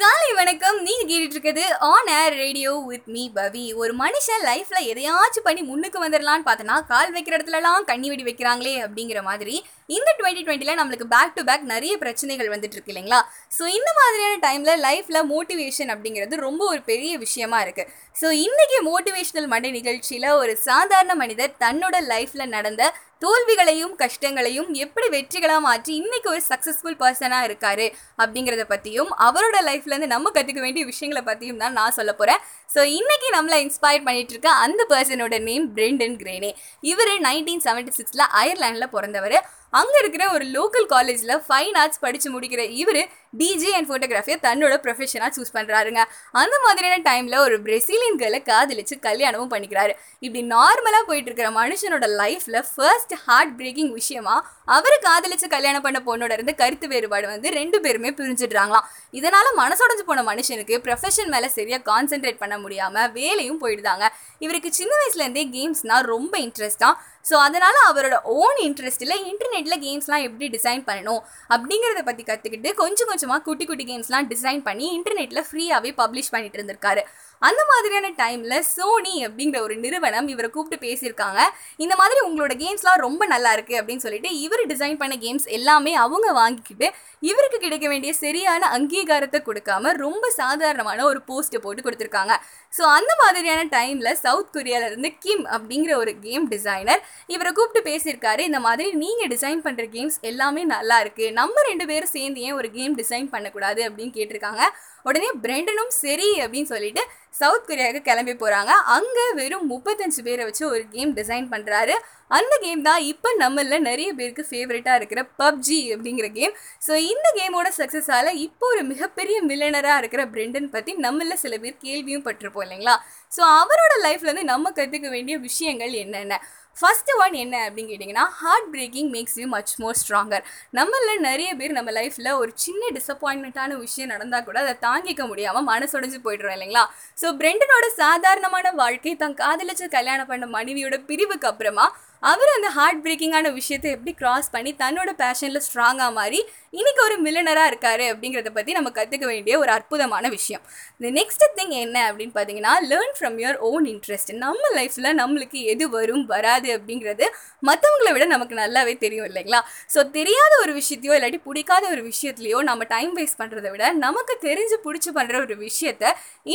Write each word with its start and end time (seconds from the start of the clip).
காலை 0.00 0.32
வணக்கம். 0.34 0.82
நீங்க 0.82 1.04
கேட்டுட்டு 1.04 1.34
இருக்கிறது 1.34 1.78
on 1.78 2.06
air 2.06 2.32
radio 2.32 2.72
with 2.86 3.06
me 3.06 3.30
Pavi. 3.34 3.74
ஒரு 3.74 3.92
மனுஷன் 3.96 4.44
லைஃப்ல 4.44 4.78
எதையாச்சும் 4.90 5.44
பண்ணி 5.44 5.62
முன்னுக்கு 5.62 6.08
வந்துடலான்னு 6.08 6.46
பார்த்தனா 6.46 6.86
கால் 6.86 7.14
வைக்கிற 7.14 7.34
இடத்துலலாம் 7.36 7.84
கண்ணி 7.84 8.08
வெடி 8.08 8.24
வைக்கிறாங்களே 8.24 8.74
அப்படிங்கிற 8.86 9.22
மாதிரி 9.22 9.64
இந்த 9.88 10.10
டுவெண்ட்டி 10.18 10.42
டுவெண்ட்டில 10.46 10.72
நம்மளுக்கு 10.78 11.06
பேக் 11.12 11.34
டு 11.36 11.42
பேக் 11.48 11.62
நிறைய 11.72 11.92
பிரச்சனைகள் 12.02 12.50
வந்துட்டு 12.54 12.76
இருக்கு 12.76 12.92
இல்லைங்களா? 12.92 13.20
ஸோ 13.56 13.64
இந்த 13.76 13.90
மாதிரியான 13.98 14.34
டைமில் 14.46 14.82
லைஃப்பில் 14.86 15.20
மோட்டிவேஷன் 15.30 15.90
அப்படிங்கிறது 15.94 16.34
ரொம்ப 16.46 16.62
ஒரு 16.72 16.80
பெரிய 16.90 17.12
விஷயமா 17.24 17.58
இருக்கு. 17.64 17.84
ஸோ 18.20 18.28
இன்னைக்கு 18.46 18.78
மோட்டிவேஷனல் 18.90 19.48
மண்டே 19.52 19.70
நிகழ்ச்சியில் 19.78 20.28
ஒரு 20.40 20.54
சாதாரண 20.68 21.14
மனிதர் 21.22 21.54
தன்னோட 21.64 21.96
லைஃப்பில் 22.12 22.52
நடந்த 22.56 22.82
தோல்விகளையும் 23.24 23.94
கஷ்டங்களையும் 24.02 24.68
எப்படி 24.84 25.06
வெற்றிகளாக 25.14 25.62
மாற்றி 25.68 25.92
இன்னைக்கு 26.00 26.28
ஒரு 26.32 26.42
சக்ஸஸ்ஃபுல் 26.50 26.98
பர்சனாக 27.00 27.46
இருக்காரு 27.48 27.86
அப்படிங்கிறத 28.22 28.64
பற்றியும் 28.72 29.10
அவரோட 29.26 29.56
லைஃப்லேருந்து 29.68 30.10
நம்ம 30.14 30.30
கற்றுக்க 30.36 30.60
வேண்டிய 30.66 30.84
விஷயங்களை 30.90 31.22
பற்றியும் 31.22 31.62
தான் 31.62 31.76
நான் 31.78 31.96
சொல்ல 31.98 32.12
போகிறேன் 32.12 32.42
ஸோ 32.74 32.82
இன்னைக்கு 32.98 33.30
நம்மளை 33.36 33.58
இன்ஸ்பயர் 33.64 34.06
பண்ணிட்டு 34.08 34.34
இருக்க 34.36 34.50
அந்த 34.66 34.84
பர்சனோட 34.92 35.38
நேம் 35.48 35.66
பிரெண்டன் 35.78 36.16
கிரேனே 36.22 36.50
இவர் 36.92 37.12
நைன்டீன் 37.28 37.64
செவன்டி 37.66 37.94
சிக்ஸில் 37.98 38.28
அயர்லாண்டில் 38.42 38.94
பிறந்தவர். 38.96 39.38
அங்கே 39.72 39.98
இருக்கிற 39.98 40.24
ஒரு 40.32 40.44
லோக்கல் 40.48 40.86
காலேஜில் 40.86 41.34
ஃபைன் 41.48 41.76
ஆர்ட்ஸ் 41.76 42.00
படித்து 42.00 42.28
முடிக்கிற 42.30 42.62
இவர் 42.72 43.00
டிஜே 43.32 43.70
அண்ட் 43.76 43.88
ஃபோட்டோகிராஃபியை 43.88 44.38
தன்னோட 44.46 44.74
ப்ரொஃபஷனாக 44.84 45.30
சூஸ் 45.36 45.54
பண்ணுறாருங்க 45.56 46.00
அந்த 46.42 46.54
மாதிரியான 46.66 47.00
டைமில் 47.08 47.36
ஒரு 47.46 47.56
பிரசிலியன் 47.66 48.20
கேர்ளை 48.22 48.40
காதலிச்சு 48.50 48.94
கல்யாணமும் 49.08 49.50
பண்ணிக்கிறாரு. 49.54 49.92
இப்படி 50.24 50.42
நார்மலாக 50.54 51.02
போயிட்டு 51.08 51.28
இருக்கிற 51.30 51.50
மனுஷனோட 51.58 52.06
லைஃப்பில் 52.22 52.60
ஃபர்ஸ்ட் 52.72 53.14
ஹார்ட் 53.26 53.52
பிரேக்கிங் 53.58 53.92
விஷயமா 53.98 54.36
அவர் 54.76 54.96
காதலிச்சு 55.08 55.46
கல்யாணம் 55.56 55.84
பண்ண 55.84 55.98
பொண்ணோட 56.08 56.32
இருந்து 56.38 56.54
கருத்து 56.62 56.86
வேறுபாடு 56.92 57.26
வந்து 57.34 57.48
ரெண்டு 57.58 57.78
பேருமே 57.84 58.10
பிரிஞ்சிடுறாங்களாம். 58.18 58.86
இதனால 59.18 59.46
மனசுடைஞ்சு 59.60 60.04
போன 60.08 60.24
மனுஷனுக்கு 60.30 60.76
ப்ரொஃபஷன் 60.86 61.30
மேலே 61.34 61.48
சரியாக 61.58 61.82
கான்சென்ட்ரேட் 61.90 62.42
பண்ண 62.42 62.56
முடியாமல் 62.64 63.12
வேலையும் 63.18 63.60
போயிடுதாங்க. 63.62 64.06
இவருக்கு 64.46 64.72
சின்ன 64.80 64.92
வயசுலேருந்தே 65.00 65.44
கேம்ஸ்னால் 65.54 66.10
ரொம்ப 66.14 66.34
இன்ட்ரெஸ்டாக 66.46 66.94
ஸோ 67.28 67.36
அதனால் 67.46 67.78
அவரோட 67.88 68.16
ஓன் 68.34 68.58
இன்ட்ரெஸ்ட்டில் 68.66 69.14
இன்டர்நெட்டில் 69.30 69.80
கேம்ஸ்லாம் 69.86 70.24
எப்படி 70.26 70.46
டிசைன் 70.54 70.82
பண்ணணும் 70.88 71.22
அப்படிங்கிறத 71.54 72.02
பற்றி 72.06 72.22
கற்றுக்கிட்டு 72.28 72.70
கொஞ்சம் 72.82 73.10
கொஞ்சமாக 73.18 73.42
குட்டி 73.46 73.64
குட்டி 73.68 73.84
கேம்ஸ்லாம் 73.88 74.26
டிசைன் 74.32 74.60
பண்ணி 74.66 74.86
இன்டர்நெட்டில் 74.96 75.46
ஃப்ரீயாகவே 75.46 75.90
பப்ளிஷ் 76.00 76.30
பண்ணிட்டு 76.34 76.58
இருந்திருக்காரு. 76.58 77.02
அந்த 77.48 77.62
மாதிரியான 77.70 78.08
டைமில் 78.20 78.64
சோனி 78.74 79.14
அப்படிங்கிற 79.26 79.58
ஒரு 79.66 79.76
நிறுவனம் 79.84 80.28
இவரை 80.34 80.50
கூப்பிட்டு 80.50 80.86
பேசியிருக்காங்க. 80.86 81.40
இந்த 81.84 81.94
மாதிரி 82.00 82.20
உங்களோட 82.28 82.54
கேம்ஸ்லாம் 82.64 83.02
ரொம்ப 83.06 83.22
நல்லா 83.34 83.52
இருக்கு 83.56 83.76
அப்படின்னு 83.80 84.04
சொல்லிட்டு 84.06 84.32
இவர் 84.44 84.64
டிசைன் 84.72 85.00
பண்ண 85.02 85.16
கேம்ஸ் 85.24 85.48
எல்லாமே 85.58 85.94
அவங்க 86.04 86.28
வாங்கிக்கிட்டு 86.40 86.88
இவருக்கு 87.30 87.58
கிடைக்க 87.58 87.86
வேண்டிய 87.88 88.12
சரியான 88.24 88.70
அங்கீகாரத்தை 88.78 89.40
கொடுக்காம 89.48 89.92
ரொம்ப 90.04 90.24
சாதாரணமான 90.40 91.04
ஒரு 91.10 91.22
போஸ்ட்டை 91.30 91.60
போட்டு 91.64 91.84
கொடுத்துருக்காங்க. 91.86 92.34
ஸோ 92.78 92.82
அந்த 92.98 93.12
மாதிரியான 93.22 93.60
டைமில் 93.76 94.18
சவுத் 94.24 94.52
கொரியாவிலேருந்து 94.56 94.98
இருந்து 94.98 95.10
கிம் 95.24 95.44
அப்படிங்கிற 95.56 95.92
ஒரு 96.02 96.12
கேம் 96.26 96.44
டிசைனர் 96.52 97.00
இவரை 97.34 97.50
கூப்பிட்டு 97.58 97.80
பேசியிருக்காரு. 97.90 98.42
இந்த 98.50 98.60
மாதிரி 98.66 98.88
நீங்கள் 99.02 99.30
டிசைன் 99.34 99.62
பண்ணுற 99.66 99.84
கேம்ஸ் 99.94 100.18
எல்லாமே 100.30 100.62
நல்லா 100.74 100.96
இருக்கு. 101.04 101.26
நம்ம 101.40 101.62
ரெண்டு 101.70 101.84
பேரும் 101.90 102.14
சேர்ந்து 102.16 102.44
ஏன் 102.46 102.58
ஒரு 102.60 102.70
கேம் 102.76 102.94
டிசைன் 103.00 103.28
பண்ணக்கூடாது 103.34 103.80
அப்படின்னு 103.88 104.16
கேட்டிருக்காங்க. 104.18 104.62
உடனே 105.08 105.30
பிரெண்டனும் 105.42 105.92
சரி 105.98 106.28
அப்படின்னு 106.42 106.72
சொல்லிட்டு 106.72 107.02
சவுத் 107.34 107.66
கொரியாவுக்கு 107.68 108.06
கிளம்பி 108.06 108.34
போகிறாங்க 108.34 108.72
அங்கே 108.94 109.24
வெறும் 109.34 109.66
முப்பத்தஞ்சு 109.72 110.20
பேரை 110.22 110.44
வச்சு 110.44 110.64
ஒரு 110.70 110.84
கேம் 110.88 111.10
டிசைன் 111.18 111.46
பண்ணுறாரு 111.52 111.94
அந்த 112.30 112.54
கேம் 112.64 112.82
தான் 112.82 113.02
இப்போ 113.10 113.28
நம்மள 113.40 113.78
நிறைய 113.80 114.08
பேருக்கு 114.12 114.42
ஃபேவரட்டாக 114.48 114.98
இருக்கிற 115.00 115.20
பப்ஜி 115.40 115.78
அப்படிங்கிற 115.94 116.28
கேம் 116.32 116.54
ஸோ 116.86 116.94
இந்த 117.10 117.26
கேமோட 117.38 117.68
சக்ஸஸால் 117.78 118.30
இப்போ 118.46 118.66
ஒரு 118.72 118.82
மிகப்பெரிய 118.84 119.38
மில்லனராக 119.42 120.00
இருக்கிற 120.02 120.24
பிரெண்டன் 120.34 120.72
பற்றி 120.74 120.94
நம்மளில் 121.06 121.42
சில 121.44 121.56
பேர் 121.58 121.82
கேள்வியும் 121.82 122.26
பட்டிருப்போம் 122.26 122.66
இல்லைங்களா? 122.66 122.96
ஸோ 123.32 123.42
அவரோட 123.60 123.94
லைஃப்லேருந்து 124.06 124.50
நம்ம 124.52 124.72
கற்றுக்க 124.78 125.08
வேண்டிய 125.08 125.36
விஷயங்கள் 125.48 125.94
என்னென்ன? 126.04 126.34
ஃபஸ்ட்டு 126.80 127.16
ஒன் 127.18 127.32
என்ன 127.32 127.68
அப்படின்னு 127.68 127.90
கேட்டிங்கன்னா 127.92 128.24
heart 128.34 128.70
breaking 128.70 129.10
makes 129.12 129.38
you 129.40 129.46
much 129.46 129.72
more 129.76 129.96
stronger 130.02 130.44
நம்மள 130.72 131.18
நிறைய 131.18 131.54
பேர் 131.54 131.72
நம்ம 131.72 131.90
லைஃப்பில் 131.90 132.36
ஒரு 132.36 132.52
சின்ன 132.54 132.86
டிசப்பாயின்மெண்ட்டான 132.94 133.76
விஷயம் 133.76 134.08
நடந்தால் 134.08 134.44
கூட 134.44 134.60
அதை 134.60 134.74
தாங்கிக்க 134.80 135.26
முடியாமல் 135.26 135.66
மனசுடைஞ்சு 135.68 136.18
போய்ட்றோம் 136.24 136.54
இல்லைங்களா? 136.56 136.84
ஸோ 137.22 137.26
பிரெண்டனோட 137.40 137.86
சாதாரணமான 137.96 138.70
வாழ்க்கை 138.72 139.16
தான் 139.16 139.34
காதலிச்சு 139.34 139.88
கல்யாணம் 139.88 140.26
பண்ண 140.26 140.46
மனைவியோட 140.46 141.04
பிரிவுக்கு 141.06 141.48
அப்புறமா 141.48 141.86
அவர் 142.22 142.50
அந்த 142.54 142.68
ஹார்ட் 142.76 143.02
பிரேக்கிங்கான 143.04 143.50
விஷயத்தை 143.58 143.88
எப்படி 143.96 144.12
கிராஸ் 144.20 144.48
பண்ணி 144.54 144.70
தன்னோட 144.80 145.10
பேஷனில் 145.20 145.62
ஸ்ட்ராங்காக 145.66 146.12
மாறி 146.16 146.40
இன்றைக்கி 146.78 147.00
ஒரு 147.04 147.16
மில்லனராக 147.24 147.70
இருக்காரு 147.70 148.04
அப்படிங்கிறத 148.12 148.50
பற்றி 148.56 148.72
நம்ம 148.72 148.88
கற்றுக்க 148.96 149.26
வேண்டிய 149.30 149.54
ஒரு 149.58 149.70
அற்புதமான 149.76 150.24
விஷயம். 150.28 150.62
இந்த 150.98 151.08
நெக்ஸ்ட் 151.18 151.44
திங் 151.58 151.74
என்ன 151.84 151.98
அப்படின்னு 152.08 152.34
பார்த்தீங்கன்னா 152.34 152.72
learn 152.90 153.14
from 153.18 153.36
your 153.42 153.58
own 153.68 153.86
interest 153.92 154.32
நம்ம 154.42 154.72
லைஃப்பில் 154.78 155.08
நம்மளுக்கு 155.20 155.60
எது 155.72 155.84
வரும் 155.94 156.24
வராது 156.32 156.68
அப்படிங்கிறது 156.76 157.26
மற்றவங்களை 157.68 158.12
விட 158.16 158.24
நமக்கு 158.34 158.56
நல்லாவே 158.62 158.94
தெரியும் 159.04 159.28
இல்லைங்களா? 159.30 159.60
ஸோ 159.94 160.02
தெரியாத 160.18 160.52
ஒரு 160.64 160.74
விஷயத்தையோ 160.80 161.14
இல்லாட்டி 161.18 161.40
பிடிக்காத 161.48 161.84
ஒரு 161.94 162.04
விஷயத்துலையோ 162.10 162.60
நம்ம 162.70 162.84
டைம் 162.94 163.14
வேஸ்ட் 163.20 163.40
பண்ணுறதை 163.42 163.70
விட 163.76 163.92
நமக்கு 164.06 164.36
தெரிஞ்சு 164.48 164.78
பிடிச்சி 164.88 165.12
பண்ணுற 165.20 165.36
ஒரு 165.46 165.56
விஷயத்த 165.66 166.04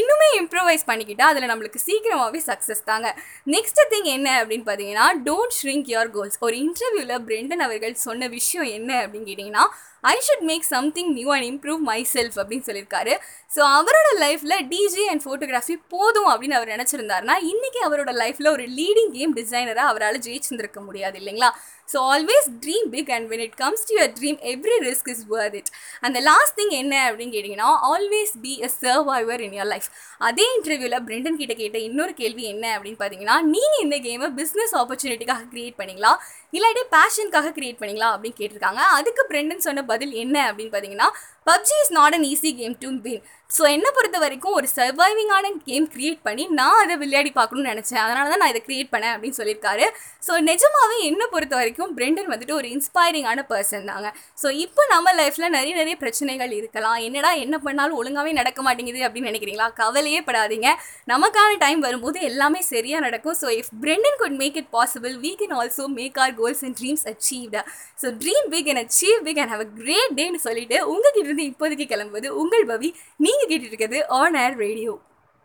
இன்னுமே 0.01 0.29
இம்ப்ரூவைஸ் 0.41 0.85
பண்ணிக்கிட்டால் 0.91 1.31
அதில் 1.33 1.49
நம்மளுக்கு 1.53 1.81
சீக்கிரமாகவே 1.87 2.41
சக்ஸஸ் 2.51 2.85
தாங்க. 2.91 3.07
நெக்ஸ்ட் 3.55 3.83
திங் 3.95 4.11
என்ன 4.17 4.29
அப்படின்னு 4.43 4.67
பார்த்தீங்கன்னா 4.69 5.07
டோன்ட் 5.29 5.52
ஷ்ரிங்க் 5.61 5.89
யுவர் 5.93 6.09
கோல்ஸ் 6.09 6.37
ஒரு 6.39 6.55
இன்டர்வியூவில் 6.55 7.23
பிரெண்டன் 7.27 7.63
அவர்கள் 7.67 7.93
சொன்ன 7.93 8.27
விஷயம் 8.27 8.67
என்ன 8.67 9.07
அப்படின்னு 9.07 9.29
கேட்டிங்கன்னா 9.29 9.65
I 10.01 10.19
should 10.27 10.43
make 10.43 10.61
something 10.61 11.13
new 11.13 11.33
and 11.33 11.43
improve 11.43 11.77
myself 12.13 12.37
அப்படின்னு 12.37 12.65
சொல்லியிருக்காரு. 12.69 13.13
ஸோ 13.55 13.61
அவரோட 13.77 14.07
லைஃப்பில் 14.19 14.55
டிஜே 14.71 15.03
அண்ட் 15.05 15.21
ஃபோட்டோகிராஃபி 15.25 15.81
போதும் 15.89 16.29
அப்படின்னு 16.29 16.51
அவர் 16.51 16.67
நினச்சிருந்தாருன்னா 16.67 17.35
இன்றைக்கி 17.51 17.79
அவரோட 17.85 18.11
லைஃப்பில் 18.21 18.51
ஒரு 18.51 18.63
லீடிங் 18.63 19.11
கேம் 19.11 19.35
டிசைனராக 19.35 19.89
அவரால் 19.91 20.19
ஜெயிச்சிருந்திருக்க 20.19 20.79
முடியாது 20.85 21.19
இல்லைங்களா? 21.19 21.49
So 21.87 21.99
always 22.13 22.47
dream 22.63 22.87
big 22.95 23.11
and 23.15 23.27
when 23.31 23.43
it 23.45 23.57
comes 23.63 23.85
to 23.87 23.93
your 23.97 24.13
dream 24.19 24.39
every 24.53 24.77
risk 24.87 25.09
is 25.13 25.23
worth 25.33 25.57
it 25.61 25.71
அந்த 26.07 26.17
லாஸ்ட் 26.29 26.55
திங் 26.59 26.73
என்ன 26.81 26.93
அப்படின்னு 27.07 27.35
கேட்டிங்கன்னா 27.35 27.71
always 27.91 28.33
be 28.45 28.53
a 28.67 28.71
survivor 28.77 29.43
in 29.47 29.57
your 29.59 29.71
life 29.73 29.89
அதே 30.29 30.47
இன்டர்வியூவில் 30.55 31.03
பிரெண்டன் 31.09 31.39
கிட்ட 31.41 31.55
கேட்ட 31.61 31.77
இன்னொரு 31.89 32.15
கேள்வி 32.21 32.45
என்ன 32.53 32.65
அப்படின்னு 32.75 33.01
பார்த்தீங்கன்னா 33.01 33.37
நீங்கள் 33.53 33.83
இந்த 33.85 33.99
கேமை 34.07 34.29
பிஸ்னஸ் 34.39 34.75
ஆப்பர்ச்சுனிட்டிக்காக 34.81 35.45
க்ரியேட் 35.53 35.79
பண்ணிங்களா? 35.81 36.13
இல்லாட்டி 36.57 36.83
பேஷனுக்காக 36.95 37.51
க்ரியேட் 37.57 37.79
பண்ணிங்களா? 37.81 38.09
அப்படின்னு 38.15 38.39
கேட்டிருக்காங்க. 38.39 38.81
அதுக்கு 38.97 39.23
பிரெண்டன் 39.31 39.63
சொன்ன 39.67 39.83
பதில் 39.91 40.13
என்ன 40.23 40.37
அப்படின்னு 40.49 40.73
பார்த்தீங்கன்னா 40.73 41.09
PUBG 41.49 41.77
is 41.83 41.93
not 41.97 42.15
an 42.17 42.27
easy 42.33 42.51
game 42.59 42.75
to 42.83 42.89
win 43.05 43.23
so 43.55 43.63
என்னை 43.75 43.89
பொறுத்த 43.95 44.17
வரைக்கும் 44.23 44.55
ஒரு 44.59 44.67
சர்வைவிங்கான 44.75 45.49
கேம் 45.69 45.87
க்ரியேட் 45.93 46.21
பண்ணி 46.27 46.43
நான் 46.59 46.79
அதை 46.83 46.95
விளையாடி 47.01 47.31
பார்க்கணும்னு 47.37 47.71
நினச்சேன். 47.73 48.01
அதனால 48.05 48.29
தான் 48.31 48.41
நான் 48.43 48.53
இதை 48.53 48.61
க்ரியேட் 48.67 48.91
பண்ணேன் 48.93 49.13
அப்படின்னு 49.15 49.37
சொல்லியிருக்காரு. 49.39 49.85
ஸோ 50.27 50.33
நிஜமாவே 50.49 50.97
என்னை 51.09 51.25
பொறுத்த 51.33 51.55
வரைக்கும் 51.59 51.82
வரைக்கும் 51.83 51.97
பிரெண்டன் 51.99 52.31
வந்துட்டு 52.33 52.55
ஒரு 52.59 52.67
இன்ஸ்பைரிங்கான 52.75 53.39
பர்சன் 53.51 53.87
தாங்க. 53.91 54.07
ஸோ 54.41 54.47
இப்போ 54.65 54.81
நம்ம 54.93 55.07
லைஃப்பில் 55.19 55.53
நிறைய 55.57 55.73
நிறைய 55.79 55.95
பிரச்சனைகள் 56.03 56.51
இருக்கலாம். 56.59 56.99
என்னடா 57.07 57.31
என்ன 57.43 57.55
பண்ணாலும் 57.65 57.97
ஒழுங்காகவே 58.01 58.31
நடக்க 58.39 58.59
மாட்டேங்குது 58.67 59.01
அப்படின்னு 59.05 59.29
நினைக்கிறீங்களா? 59.31 59.67
கவலையே 59.81 60.21
படாதீங்க. 60.27 60.69
நமக்கான 61.13 61.51
டைம் 61.65 61.81
வரும்போது 61.87 62.19
எல்லாமே 62.29 62.61
சரியாக 62.71 63.05
நடக்கும். 63.07 63.37
So 63.41 63.49
if 63.59 63.71
Brendan 63.85 64.19
could 64.23 64.37
make 64.41 64.59
it 64.61 64.71
possible 64.77 65.15
we 65.25 65.31
can 65.41 65.55
also 65.61 65.85
make 65.99 66.19
our 66.25 66.35
goals 66.41 66.63
and 66.67 66.77
dreams 66.81 67.05
achieved 67.13 67.63
so 68.03 68.09
dream 68.23 68.49
big 68.55 68.69
and 68.73 68.83
achieve 68.85 69.17
big 69.29 69.41
and 69.43 69.53
have 69.55 69.65
a 69.67 69.69
great 69.81 70.15
டேன்னு 70.19 70.41
சொல்லிட்டு 70.47 70.79
உங்ககிட்ட 70.93 71.27
இருந்து 71.29 71.49
இப்போதைக்கு 71.53 71.87
கிளம்புவது 71.93 72.29
உங்கள் 72.43 72.67
பவி. 72.73 72.91
நீங்கள் 73.25 73.49
கேட்டுட்டு 73.49 73.73
இருக்கிறது 73.73 73.99
ஆன் 74.21 74.37
ஏர் 74.45 74.57
ரேடியோ 74.65 74.93